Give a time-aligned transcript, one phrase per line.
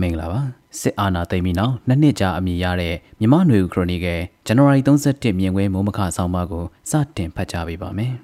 [0.00, 0.40] မင်္ဂလာပါ
[0.80, 8.14] စစ်အာဏာသိမ်းပြီးနောက်နှစ်နှစ်ကြာအမည်ရတဲ့မြမနွေဦးခရိုနီကယ်ဇန်နဝါရီ31မြင်ကွင်းမိုးမခဆောင်းပါးကိုစတင်ဖတ်ကြားပေးပါမယ်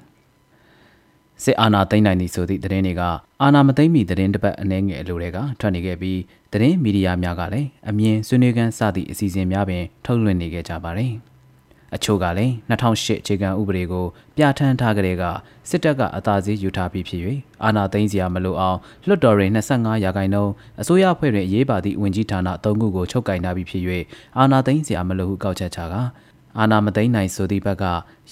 [1.43, 3.03] စစ်အာဏာသိမ်းနိုင်သည်ဆိုသည့်သတင်းတွေက
[3.43, 6.19] အာဏာမသိမ်းမီသတင်းတစ်ပတ်အနည်းငယ်အလိုတွေကထွက်နေခဲ့ပြီး
[6.53, 11.13] သတင်းမီဒီယာများကလည်းအမြင်ဆွေးနွေးခန်းစသည့်အစီအစဉ်များပင်ထုတ်လွှင့်နေခဲ့ကြပါတယ်။
[11.95, 14.07] အချို့ကလည်း2008အခြေခံဥပဒေကို
[14.37, 15.25] ပြဋ္ဌာန်းထားကြတဲ့က
[15.69, 17.21] စစ်တပ်ကအသာစီးယူထားပြီးဖြစ်၍
[17.65, 23.83] အာဏာသိမ်းစရာမလိုအောင်လွှတ်တော်တွင်25ရာခိုင်နှုန်းအစိုးရအဖွဲ့တွင်အရေးပါသည့်ဝင်ကြီးဌာန၃ခုကိုချုပ်ကင်ထားပြီးဖြစ်၍
[24.39, 25.95] အာဏာသိမ်းစရာမလိုဟုကောက်ချက်ချက
[26.59, 27.85] အာနာမသိမ်းနိုင်ဆိုသည့်ဘက်က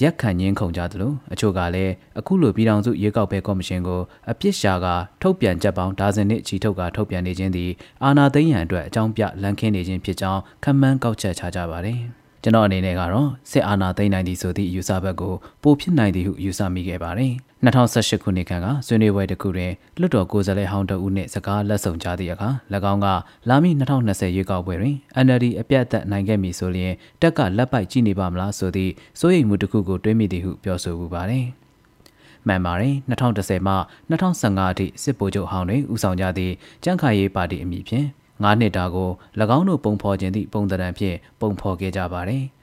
[0.02, 4.87] ရက်ခံရင်းခုန်ကြသလိုအချို့ကလည်းအခုလိုပြည်ထောင်စုရွေးကောက်ပွဲကော်မရှင်ကိုအပြစ်ရှာက
[5.23, 7.70] ထုတ်ပြန်ချက်ပေါင်းဒါဇင်နှစ်ချီထုတ်ကထုတ်ပြန်နေခြင်းသည်
[8.04, 12.01] အာနာသိမ်းရန်အတွက်အကြောင်းပြလန်ခင်းနေခြင်းဖြစ်ကြောင်းခန့်မှန်းကောက်ချက်ချကြပါတယ်။
[12.42, 17.32] ကျွန်တော်အနေနဲ့ကတော့စစ်အာဏာသိမ်းနိုင်သည်ဆိုသည့်အယူဆဘက်ကိုပိုဖြစ်နိုင်သည်ဟုယူဆမိခဲ့ပါတယ်။
[17.64, 22.48] 2018ခုနှစ်ခန့်ကဆွေးနွေးပွဲတစ်ခုတွင်လွတ်တော်ကိုယ်စားလှယ်ဟောင်းတဦးနှင့်စကားလက်ဆောင်ကြသည့်အခါ၎
[22.92, 23.06] င်းက
[23.48, 31.46] လာမည့်2020ရွေးကောက်ပွဲတွင် NLD အပြတ်အသတ်နိုင်ခဲ့မည်ဆိုလျှင်တက်ကလက်ပိုက်ကြည့်နေပါမလားဆိုသည့်စိုးရိမ်မှုတစ်ခုကိုတွေးမိသည်ဟုပြောဆိုပူပါတယ်။
[32.46, 33.74] မှန်ပါတယ်2010မှ
[34.10, 38.06] 2015အထိစစ်ဗိုလ်ချုပ်ဟောင်းတွေဦးဆောင်ကြသည့်ကြံ့ခိုင်ရေးပါတီအမည်ဖြင့်
[38.43, 39.10] 9နှစ်တာကို၎
[39.57, 42.45] င်းတို့ပုံဖော်ခြင်းသည့်ပုံသဏ္ဍာန်ဖြင့်ပုံဖော်ခဲ့ကြပါတယ်။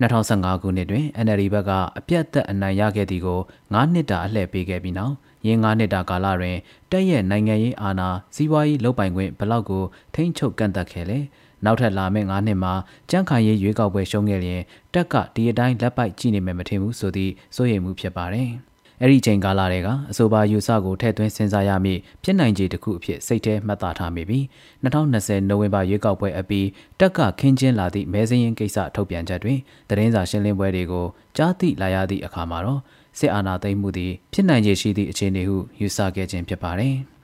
[0.00, 5.14] 2015ခုနှစ်တွင် NLD ဘက်ကအပြတ်သက်အနိုင်ရခဲ့သည်ကို9နှစ်တာအလှည့်ပေးခဲ့ပြီးနောက်
[5.46, 6.56] ရင်း9နှစ်တာကာလတွင်
[6.90, 9.84] တက်ရဲ့နိုင်ငံရေးအာဏာစီးပွားရေးလုပ်ပိုင်ခွင့်ဘလောက်ကို
[10.14, 11.18] ထိန်းချုပ်ကန့်သတ်ခဲ့လဲ
[11.64, 12.72] နောက်ထပ်လာမယ့်9နှစ်မှာ
[13.10, 14.62] ကြန့်ခိုင်ရေးရွေးကောက်ပွဲရှုံးခဲ့ရင်
[14.94, 18.50] တက်ကဒီအတိုင်းလက်ပိုက်ကြည့်နေမယ်မထင်ဘူးဆိုသည့်စိုးရိမ်မှုဖြစ်ပါတယ်။
[19.02, 24.44] အဲ့ဒီချိန်ကာလတွေကအဆိုပါယူဆကိုထည့်သွင်းစဉ်းစားရမည့်ဖြစ်နိုင်ခြေတစ်ခုအဖြစ်စိတ်ထဲမှတ်သားထားမိပြီး
[24.84, 26.66] 2020နိုဝင်ဘာရွေးကောက်ပွဲအပြီး
[27.00, 32.80] တက်ကခင်းကျင်းလာသည့်မဲစင်းရင်ကိစ္စထုတ်ပြန်ချက်တွင်သတင်းစာရှင်းလင်းပွဲတွေကိုကြားသိလာရသည့်အခါမှာတော့
[33.18, 36.96] စစ်အာဏာသိမ်းမှုသည်ဖြစ်နိုင်ခြေရှိသည့်အခြေအနေဟုယူဆခဲ့ခြင်းဖြစ်ပါတယ်။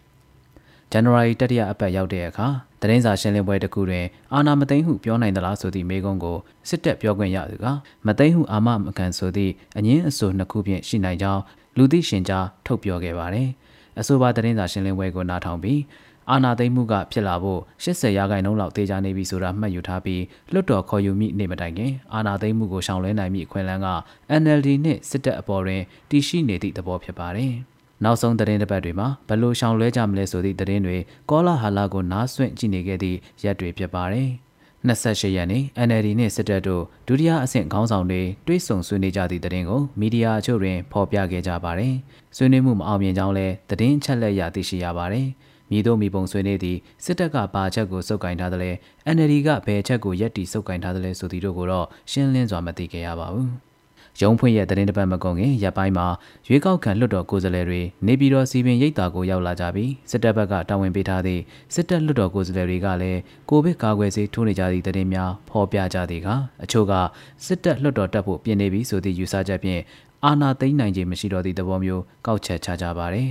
[0.93, 2.47] ဇန်နဝါရီတတိယအပတ်ရောက်တဲ့အခါ
[2.81, 6.39] သတင်းစာရှင်းလင်းပွဲတစ်ခုတွင်အာနာမသိန်းဟုပြောနိုင်သလားဆိုသည့်မေးခွန်းကို
[6.69, 7.67] စစ်တပ်ပြောခွင့်ရသူက
[8.07, 11.43] မသိန်းဟုအာမမကန်ဆိုသည့်အငင်းအဆိုနှစ်ခုဖြင့်ရှိနိုင်ကြောင်း
[11.77, 13.49] လူသိရှင်ကြားထုတ်ပြောခဲ့ပါတယ်။
[14.01, 15.81] အဆိုပါသတင်းစာရှင်းလင်းပွဲကိုနားထောင်ပြီး
[16.31, 20.23] အာနာသိမ့်မှုကဖြစ်လာဖို့80ရာခိုင်နှုန်းလောက်တေချာနေပြီဆိုတာမှတ်ယူထားပြီး
[20.53, 23.89] လွတ်တော်ခေါ်ယူမိနေမတိုင်ခင်အာနာသိမ့်မှုကိုရှောင်လွှဲနိုင်မိအခွင့်အလမ်းက
[24.43, 27.55] NLD နဲ့စစ်တပ်အပေါ်တွင်တည်ရှိနေသည့်သဘောဖြစ်ပါတယ်။
[28.03, 30.97] နောက်ဆုံးသတင်းတစ်ပတ်တွေမှာဘလို့ရှောင်လွှဲကြမလဲဆိုသည့်သတင်းတွေ
[31.31, 34.29] ကောလာဟာလာကိုနားဆွင့်ကြည့်နေခဲ့သည့်ရက်တွေဖြစ်ပါတယ်။
[34.89, 41.95] 28ရက်နေ့ NLD နှင့်စစ်တပ်တို့ဒုတိယအဆင့်ခေါင်းဆောင်တွေတွဲဆုံဆွေးနွေးကြသည့်တဲ့ရင်ကိုမီဒီယာအချို့တွင်ဖော်ပြခဲ့ကြပါတယ်။
[42.37, 45.27] ဆွေးနွေးမှုမအောင်မြင်ကြောင်းလည်းသတင်းချက်လက်ရသိရှိရပါတယ်။
[45.71, 48.71] မြည်တို့မိပုံဆွေးနွေးသည့်စစ်တပ်ကဘာချက်ကိုစုပ်ကင်ထားသလဲ
[49.15, 53.51] NLD ကဘယ်ချက်ကိုရက်တီစုပ်ကင်ထားသလဲဆိုသည်တို့ကိုတော့ရှင်းလင်းစွာမသိခဲ့ရပါဘူး။
[54.21, 56.07] ရုံးဖွင့်ရဲ့သတင်းတစ်ပတ်မကုန်ခင်ရပ်ပိုင်းမှာ
[56.47, 61.43] ရွေးကောက်ခံလွှတ်တော်ကိုယ်စားလှယ်တွေနေပြည်တော်စီပင်ရိပ်သာကိုရောက်လာကြပြီးစစ်တပ်ဘက်ကတာဝန်ပေးထားသည့်
[61.75, 63.21] စစ်တပ်လွှတ်တော်ကိုယ်စားလှယ်တွေကလည်း
[63.51, 66.29] ကိုဗစ်ကာကွယ်ဆေးထိုးနေကြသည့်သတင်းများဖော်ပြကြသည်က
[66.63, 66.93] အချို့က
[67.47, 69.83] စစ်တပ်လွှတ်တော်တက်ဖို့ပြင်နေပြီဆိုသည့်ယူဆချက်ဖြင့်
[70.25, 73.31] အာဏာသိမ်းနိုင်ခြင်းမရှိတော့သည့်သဘောမျိုးကောက်ချက်ချကြပါတယ်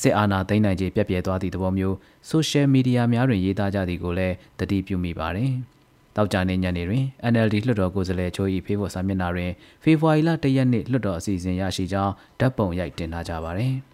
[0.00, 1.96] စစ်အာဏာသိမ်းနိုင်ခြင်းပြက်ပြဲသွားသည့်သဘောမျိုး
[2.28, 5.52] ဆိုရှယ်မီဒီယာများတွင်ရေးသားကြသည်ကိုလည်းတတိပြုမိပါတယ်။
[6.16, 9.50] တောက်ကြနေညနေတွင် NLD လွှတ်တော်ကိုယ်စားလှယ်ချိုး၏ဖေဖော်စာမျက်နှာတွင်
[9.82, 13.74] ဖေဖော်ဝါရီလ၁ရက်နေ့လွှတ်တော်အစီအစဉ်ရရှိကြောင်းဓာတ်ပုံရိုက်တင်ထားကြပါသည်။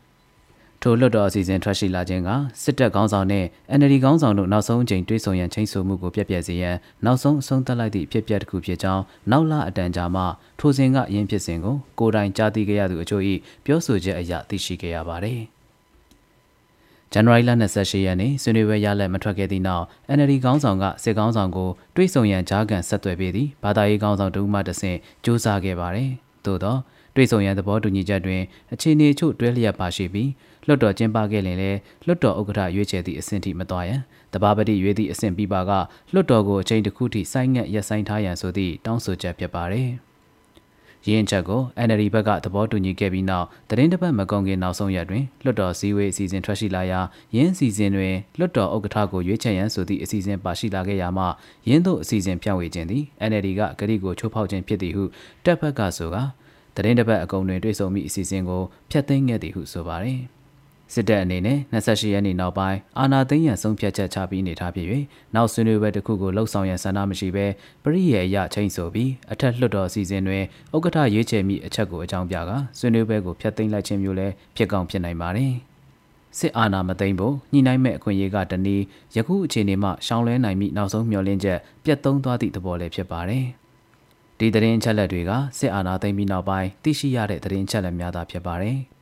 [0.82, 2.30] ထိုလွှတ်တော်အစီအစဉ်ထွက်ရှိလာခြင်းက
[2.62, 3.46] စစ်တပ်ခေါင်းဆောင်နှင့်
[3.78, 10.22] NLD ခေါင်းဆောင်တို့နောက်ဆုံးအကြိမ်တွေ့ဆုံရန်ချိန်ဆမှုကိုပြက်ပြက်စေရန်နောက်ဆုံးအဆုံးသတ်လိုက်သည့်ဖြစ်ပျက်တစ်ခုဖြစ်ကြောင်းနောက်လအတန်ကြာမှ
[10.60, 13.22] ထိုစဉ်ကအရင်ဖြစ်စဉ်ကိုကိုယ်တိုင်ကြားသိခဲ့ရသူအချို့၏
[13.64, 15.42] ပြောဆိုချက်အရသိရှိခဲ့ရပါသည်။
[17.12, 19.84] ဇန်နဝါရီလ28ရက်နေ့ဆွေးနွေးပွဲရလက်မထွက်ခဲ့သည့်နောက်
[20.16, 26.10] NLD ခေါင်းဆောင်ကစစ်ခေါင်းဆောင်ကိုတွေးဆုံရန်ကြားကန်ဆက်သွယ်ပေးသည်ဘာသာရေးခေါင်းဆောင်တဦးမှတဆင့်စူးစမ်းခဲ့ပါတယ်။
[26.44, 26.76] သို့သော
[27.14, 30.30] တွေးဆုံရန်သဘောတူညီချက်တွင်အခြေအနေချို့တွဲလျက်ပါရှိပြီး
[30.66, 34.00] လွတ်တော်ကျင်းပခဲ့ရင်လည်းလွတ်တော်ဥက္ကဋ္ဌရွေးချယ်သည့်အဆင့်ထိမသွားရန်
[34.32, 35.72] တဘာပတိရွေးသည့်အဆင့်ပြီးပါက
[36.12, 39.90] လွတ်တော်ကိုအချိန်တစ်ခုထိဆိုင်းငံ့ရပ်ဆိုင်းထားရန်ဆိုသည့်တောင်းဆိုချက်ဖြစ်ပါတယ်။
[41.12, 47.00] ရင်းချက်ကို NLD ဘက်ကသဘောတူညီခဲ့ပြီးနောက်သတင်းတစ်ပတ်မကုန်ခင်နောက်ဆုံးရက်တွင်လွှတ်တော်စည်းဝေးအစီအစဉ်ထွက်ရှိလာရာ
[47.36, 51.24] ရင်းအစီအစဉ်တွင်လွှတ်တော်ဥက္ကဋ္ဌကိုရွေးချယ်ရန်ဆိုသည့်အစီအစဉ်ပါရှိလာခဲ့ရာမှ
[51.68, 55.04] ရင်းတို့အစီအစဉ်ဖြန့်ဝေခြင်းသည် NLD ကဂရီကိုချိုးဖောက်ခြင်းဖြစ်သည်ဟု
[55.44, 56.16] တပ်ဖက်ကဆိုက
[56.76, 60.35] သတင်းတစ်ပတ်အကုန်တွင်တွေ့ဆုံမိအစီအစဉ်ကိုဖျက်သိမ်းခဲ့သည်ဟုဆိုပါသည်
[60.92, 64.86] စစ်တပ်အနေနဲ့28ရက်နေ့နောက်ပိုင်းအာဏာသိမ်းရန်ဆုံးဖြတ်ချက်ချပြီးနေထားဖြစ်၍
[65.34, 67.46] နောက်ဆွေးနွေးပွဲတစ်ခုကိုလှုပ်ဆောင်ရန်ဆန္ဒမရှိဘဲ
[67.82, 70.44] ပရိယေအရချိန်ဆိုပြီးအထက်လွှတ်တော်အစည်းအဝေးတွင်
[70.74, 75.52] ဥက္ကဋ္ဌရွေးချယ်မိအချက်ကိုအကြောင်းပြကာဆွေးနွေးပွဲကိုဖျက်သိမ်းလိုက်ခြင်းမျိုးလည်းဖြစ်ကောင်းဖြစ်နိုင်ပါတယ်။
[76.38, 78.84] စစ်အာဏာမသိမ်းဖို့ညှိနှိုင်းမဲ့အခွင့်အရေးကတနည်း
[79.16, 83.44] ယခုအခြေအနေမှာရှောင်လွှဲနိုင်မိနောက်ဆုံးမျှော်လင့်ချက်ပြတ်သုံးသွားသည့်သဘောလည်းဖြစ်ပါတယ်။
[84.38, 88.78] ဒီသတင်းချက်လက်တွေကစစ်အာဏာသိမ်းပြီးနောက်ပိုင်းသိရှိရတဲ့သတင်းချက်လက်များသာဖြစ်ပါတယ်။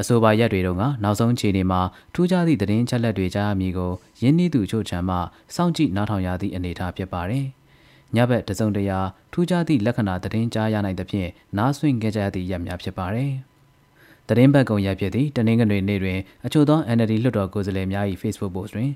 [0.00, 1.80] အဆိုပါရက်တွေတုန်းကနောက်ဆုံးခြေနေမှာ
[2.14, 3.92] ထူးခြားသည့်သတင်းချက်လက်တွေကြားရမည်ကို
[4.22, 5.16] ယင်းနှီးသူချို့ချမ်းမှ
[5.54, 7.46] စောင့်ကြည့်နားထောင်ရသည့်အနေအထားဖြစ်ပါတယ်။
[8.14, 8.98] ညဘက်တစုံတရာ
[9.32, 13.32] ထူးခြားသည့်လက္ခဏာသတင်းကြားရနိုင်သဖြင့်နားဆွင့်ခဲ့ကြသည့်ရက်များဖြစ်ပါတယ်။
[14.28, 18.90] သတင်းဘက်ကုံရက်ဖြစ်သည့်တနင်္ဂနွေနေ့တွင်အချို့သော NLD လွှတ်တော်ကိုယ်စားလှယ်များ၏ Facebook post တွင်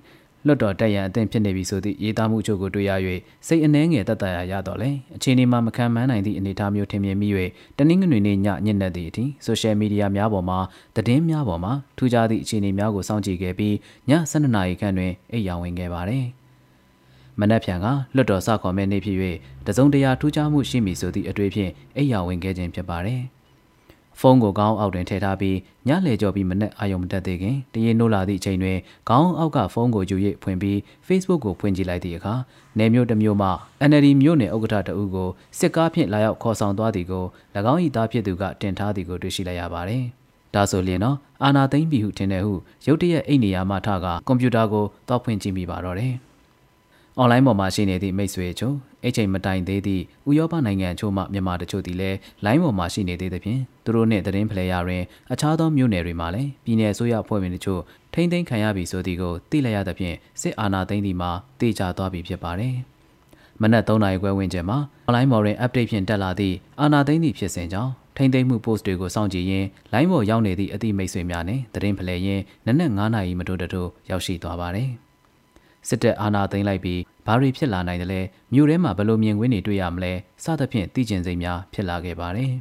[0.46, 2.92] လွတ်တော်တက်ရန်အသင့်ဖြစ်နေပြီဆိုသည့်ရေးသားမှုအချို့ကိုတွေ့ရ၍
[3.46, 7.28] စိတ်အနှဲငယ်တက်တရာရတော့လေအခြေအနေမှာမခံမှန်းနိုင်သည့်အနေအထားမျိုးထင်မြင်မိ၍
[7.76, 10.58] တနင်္ဂနွေနေ့ညညနေသည့်အထိဆိုရှယ်မီဒီယာများပေါ်မှာ
[10.96, 13.74] သတင်းများပေါ်မှာထူးခြားသည့်အခြေအနေများကိုစောင့်ကြည့်ခဲ့ပြီး
[14.10, 16.26] ည12နာရီခန့်တွင်အိပ်ယာဝင်ခဲ့ပါတယ်
[17.40, 19.16] မနက်ဖြန်ကလွတ်တော်စခေါ်မဲ့နေ့ဖြစ်၍
[19.66, 23.22] တစုံတရာထူးခြားမှုရှိမည်ဆိုသည့်အတွေ့ဖြင့်အိပ်ယာဝင်ခဲ့ခြင်းဖြစ်ပါတယ်။
[24.20, 25.56] ဖုန်းကိုခေါင်းအောက်တွင်ထည့်ထားပြီး
[25.88, 28.78] ညလေကြော်ပြီးမနက်အာရုံမတက်သေးခင်တရင်နိုးလာသည့်အချိန်တွင်
[29.08, 30.76] ခေါင်းအောက်ကဖုန်းကိုယူ၍ဖွင့်ပြီး
[31.06, 32.34] Facebook ကိုဖွင့်ကြည့်လိုက်သည့်အခါ
[32.78, 33.48] နယ်မြို့တစ်မြို့မှ
[33.88, 35.28] NLD မြို့နယ်ဥက္ကဋ္ဌတဦးကို
[35.58, 37.24] စစ်ကားဖြင့်လာရောက်ခေါ်ဆောင်သွားသည်ကို၎
[37.72, 40.02] င်း၏သားဖြစ်သူကတင်ထားသည်ကိုတွေ့ရှိလိုက်ရပါတယ်။
[40.54, 42.54] ဒါဆိုလျင်တော့အာနာသိမ့်ပြီဟုထင်တယ်ဟု
[42.86, 46.14] ရုတ်တရက်အိတ်နေရမှထကကွန်ပျူတာကိုတောက်ဖွင့်ကြည့်မိပါတော့တယ်။
[47.18, 48.76] အွန်လိုင်းပေါ်မှာရှိနေသည့်မိတ်ဆွေချို့
[49.06, 55.02] အချိန်မတိုင်သေးသည့်ဥရောပနိုင်ငံချို့မှမြန်မာတချို့သည်လည်းလိုင်းပေါ်မှာရှိနေသေးသဖြင့်သူတို့နှင့်သတင်းဖလှယ်ရာတွင်
[55.32, 57.80] အခြားသောမြို့နယ်တွေမှာလည်းပြည်내အစိုးရအဖွဲ့ဝင်တချို့
[58.14, 61.30] ထိမ့်သိမ်းခံရပြီဆိုသည်ကိုသိလိုက်ရသဖြင့်စစ်အာဏာသိမ်းသည်မှာ
[61.60, 62.74] တေချာသွားပြီဖြစ်ပါတယ်။
[63.62, 74.90] မနက်3နာရီခွဲဝန်းကျင်မှာအွန်လိုင်းပေါ်တွင် update ဖြင့်တက်လာသည့်အာဏာသိမ်းသည့်ဖြစ်စဉ်ကြောင့်ထိမ့်သိမ်းမှု post တွေကိုစောင့်ကြည့်ရင်းလိုင်းပေါ်ရောက်နေသည့်အသည့်မိတ်ဆွေများနဲ့သတင်းဖလှယ်ရင်းနနက်9နာရီမတိုးတတိုးရောက်ရှိသွားပါတယ်။
[75.88, 78.20] စစ်တပ်အာဏာသိမ်းလိုက်ပြီးဘာတွေဖြစ်လာနိုင်တယ်လဲ
[78.52, 80.12] မြို့ထဲမှာဘလို့မြင်ကွင်းတွေတွေ့ရမလဲ
[80.44, 82.52] စသဖြင့်သိကျင်စိတ်များဖြစ်လာခဲ့ပါတယ်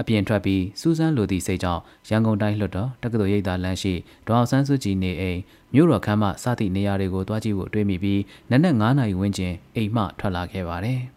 [0.00, 3.94] အပြင်ထွက်ပြီးစူးစမ်းလိုသည့်စိတ်ကြောင့်ရန်ကုန်တိုင်းလွှတ်တော်တက္ကသိုလ်ရိပ်သာလမ်းရှိ
[4.26, 5.40] ဒေါအောင်ဆန်းစုကြည်နေအိမ်
[5.74, 8.20] မြို့တော်ခမ်းမစသည့်နေရာတွေကိုတွားကြည့်ဖို့တွေးမိပြီး
[8.50, 11.00] နနက်9နာရီဝန်းကျင်အိမ်မှထွက်လာခဲ့ပါတယ်။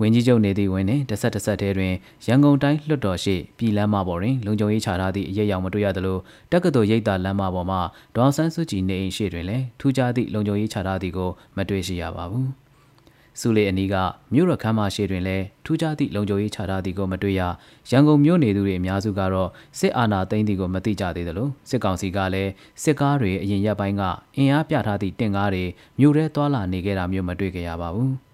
[0.00, 1.92] ဝင်းကြီးချုပ်နေသည့်ဝင်းနှင့်တဆက်တဆက်ထဲတွင်
[2.26, 6.18] ရန်ကုန်တိုင်းလွှတ်တော်ရှိပြည်လမ်းမပေါ်တွင်လုံခြုံရေးချထားသည့်အရေးအယံမတွေ့ရသလို
[6.52, 7.78] တက္ကသိုလ်ရိပ်သာလမ်းမပေါ်မှ
[8.16, 12.46] ဒေါ်ဆန်းစုကြည်နေအိမ်ရှိတွင်လည်းထူးခြားသည့်လုံခြုံရေးချထားသည်ကိုမတွေ့ရှိရပါဘူး။
[13.40, 13.94] စုလေအနီးက
[14.34, 17.42] မြို့ရခမ်းမရှိတွင်လည်းထူးခြားသည့်လုံခြုံရေးချထားသည်ကိုမတွေ့ရ
[17.90, 22.50] ရန်ကုန်မြို့နေသူတွေအများစုကတော့စစ်အာဏာသိမ်းသည်ကိုမသိကြသေးသလိုစစ်ကောင်စီကလည်း
[22.82, 24.02] စစ်ကားတွေအရင်ရက်ပိုင်းက
[24.36, 25.64] အင်အားပြထားသည့်တင်ကားတွေ
[25.98, 28.12] မြို့ထဲသွာလာနေခဲ့တာမျိုးမတွေ့ကြရပါဘူး။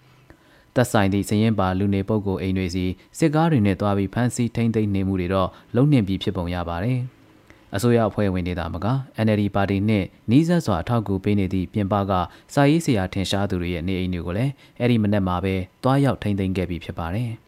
[0.75, 2.85] သက်ဆိုင်သည့်စရင်ပါလူနေပုဂ္ဂိုလ်အိမ်တွေစီ
[3.19, 7.01] စစ်ကားတွေနဲ့တွားပြီးဖမ်းဆီးထိန်းသိမ်းနေမှုတွေတော့လုံနှင်ပြီးဖြစ်ပုံရပါတယ်။
[7.75, 8.87] အစိုးရအဖွဲ့ဝင်တွေသာမက
[9.25, 12.13] NLD ပါတီနှင့်နှီးဆက်စွာအထောက်အကူပေးနေသည့်ပြင်ပက
[12.55, 15.55] စာရေးဆရာထင်ရှားသူတွေရဲ့နေအိမ်တွေကိုလည်းအဲ့ဒီမနက်မှာပဲ
[15.85, 17.31] တွားရောက်ထိန်းသိမ်းခဲ့ပြီးဖြစ်ပါတယ်။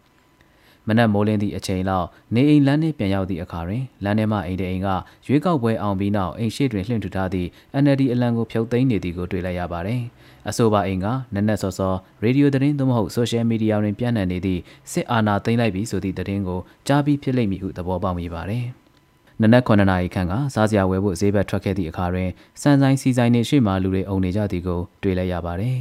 [0.89, 4.89] မနက်မိုးလင်းသည့်အချိန်လောက်နေအိမ်လမ်းနှင့်ပြန်ရောက်သည့်အခါတွင်လမ်းထဲမှအိမ်တအိမ်က
[5.27, 7.49] ရွေးကောက်ပွဲအောင်ပြီးနောက်အိမ်ရှိတွင်လှင့်ထူထားသည့်
[7.83, 10.03] NLD အလံကိုဖြုတ်သိမ်းနေသည်ကိုတွေ့လိုက်ရပါတယ်။
[10.49, 14.61] အဆိုပါအိမ်ကနက်နက်စောစောရေဒီယိုသတင်းသို့မဟုတ်ဆိုရှယ်မီဒီယာတွင်ပြန့်နှံ့နေသည့်
[14.93, 18.65] စစ်အာဏာသိမ်းလိုက်ပြီဆိုသည့်သတင်းကိုကြားပြီးဖြစ်လိမ့်မည်ဟုသဘောပေါက်မိပါတယ်။
[19.43, 22.29] နနက်9နာရီခန့်ကစားစရာဝယ်ဖို့ဈေးဘက်ထွက်ခဲ့သည့်အခါတွင်
[22.61, 25.79] စံဆိုင်စီဆိုင်နှင့်ရှေ့မှလူတွေအုံနေကြသည်ကိုတွေ့လိုက်ရပါတယ်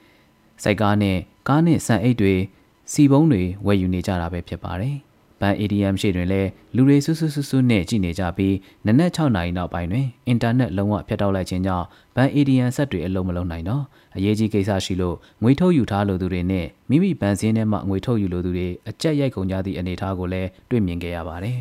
[0.62, 2.34] ။စိုက်ကားနှင့်ကားနှင့်ဆန်အိတ်တွေ
[2.92, 4.96] စီပုံးတွေဝယ်ယူနေကြတာပဲဖြစ်ပါတယ်။
[5.40, 8.54] ဘဏ် ATM ရှိတွင်လည်းလူတွေဆူဆူဆူဆူနဲ့ကြည့်နေကြပြီး
[8.86, 11.86] နနက်6နာရီနောက်ပိုင်းတွင်အင်တာနက်လုံးဝဖြတ်တောက်လိုက်ခြင်းကြောင့်
[12.16, 13.84] ဘဏ် ATM ဆက်တွေအလုံးမလုံးနိုင်တော့
[14.16, 21.58] အရေးကြီးကိစ္စရှိလို့ငွေထုတ်ယူထားလိုသူတွေနဲ့မိမိဘဏ်စင်းထဲမှငွေထုတ်ယူလိုသူတွေအကြက်ရိုက်ကုန်ကြသည့်အနေအထားကိုလည်းတွေ့မြင်ခဲ့ရပါတယ်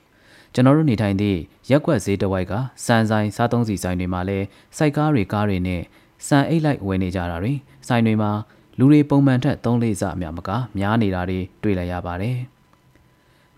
[0.54, 1.38] ။ကျွန်တော်တို့နေထိုင်သည့်
[1.70, 2.52] ရက်ွက်ဈေးတဝိုက်က
[2.84, 5.82] စံဆိုင်စားသုံးစီဆိုင်တွေမှာလည်းစိုက်ကားတွေကားတွေနဲ့
[6.26, 7.52] စံအိတ်လိုက်ဝယ်နေကြတာတွေ
[7.88, 8.32] ဆိုင်တွေမှာ
[8.80, 12.38] လူတွေပုံမှန်ထက်၃လေးစအများမကများနေတာတွေတွေ့လိုက်ရပါတယ်။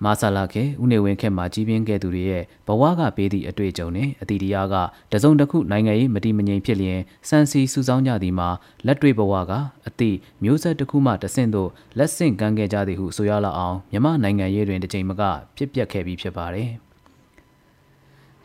[0.04, 4.74] မာဆာလာခေဦးနေဝင်းခေတ်မှာကြီးပြင်းခဲ့သူတွေရဲ့ဘဝကပေးသည့်အတွေ့အကြုံနဲ့အတီတရားက
[5.12, 8.48] တစုံတစ်ခုနိုင်ငံရေးမတိမငြိမ်ဖြစ်လျင်စံစီစုဆောင်းကြသည်မှာ
[8.86, 9.52] လက်တွေ့ဘဝက
[9.86, 10.10] အတိ
[10.42, 15.22] မျိုးဆက်တစ်ခုမှတဆင့်သို့လက်ဆင့်ကမ်းခဲ့ကြသည်ဟုဆိုရလောက်အောင်မြမနိုင်ငံရေးတွင်တစ်ချိန်မက
[15.56, 16.70] ဖြစ်ပျက်ခဲ့ပြီးဖြစ်ပါတယ်။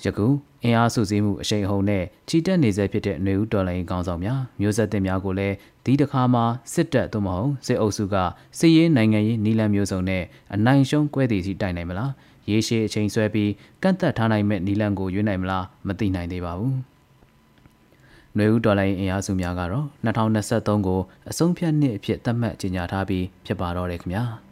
[0.06, 0.28] ယခု
[0.64, 8.16] အင်အားစုစည်းမှုအရှိန်အဟုန်နဲ့ချီတက်နေဆဲဖြစ်တဲ့ຫນွေဦးတော်လိုင်းကောင်းဆောင်များမျိုးဆက်တင်များကိုလည်းဒီတစ်ခါမှာစစ်တပ်သို့မဟုတ်စစ်အုပ်စုက
[8.60, 10.24] စစ်ရေးနိုင်ငံရေးနီလန်မျိုးစုံနဲ့
[10.56, 12.12] အနိုင်ရှုံးကွဲတည်စီတိုင်နိုင်မလား
[12.50, 13.52] ရေရှည်အချိန်ဆွဲပြီး
[13.84, 16.78] ကန့်သက်ထားနိုင်မဲ့နီလန်ကိုရွေးနိုင်မလားမသိနိုင်သေးပါဘူး
[18.38, 21.00] နွေဦးဒေါ်လာအင်အားစုများကတော့2023ကို
[21.30, 24.26] အဆုံးဖြတ်နှစ်အဖြစ်သတ်မှတ်ကြေညာထားပြီးဖြစ်ပါတော့တယ်ခင်ဗျာ။